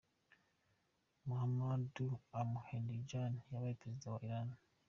Mahmoud 1.27 1.95
Ahmedinejad 2.39 3.33
yabaye 3.51 3.77
perezida 3.81 4.07
wa 4.13 4.21
Iran. 4.27 4.49